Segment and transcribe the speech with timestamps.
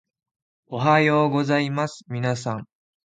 [0.65, 2.67] おはようございますみなさん